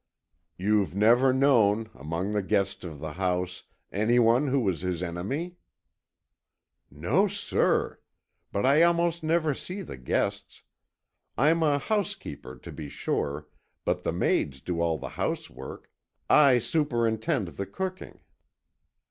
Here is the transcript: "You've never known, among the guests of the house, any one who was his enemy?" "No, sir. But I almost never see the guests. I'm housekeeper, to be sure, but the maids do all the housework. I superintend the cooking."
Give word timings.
"You've 0.57 0.95
never 0.95 1.31
known, 1.31 1.91
among 1.93 2.31
the 2.31 2.41
guests 2.41 2.83
of 2.83 2.97
the 2.97 3.13
house, 3.13 3.61
any 3.91 4.17
one 4.17 4.47
who 4.47 4.59
was 4.61 4.81
his 4.81 5.03
enemy?" 5.03 5.57
"No, 6.89 7.27
sir. 7.27 7.99
But 8.51 8.65
I 8.65 8.81
almost 8.81 9.21
never 9.21 9.53
see 9.53 9.83
the 9.83 9.97
guests. 9.97 10.63
I'm 11.37 11.61
housekeeper, 11.61 12.55
to 12.55 12.71
be 12.71 12.89
sure, 12.89 13.47
but 13.85 14.01
the 14.01 14.11
maids 14.11 14.59
do 14.59 14.81
all 14.81 14.97
the 14.97 15.09
housework. 15.09 15.87
I 16.27 16.57
superintend 16.57 17.49
the 17.49 17.67
cooking." 17.67 18.21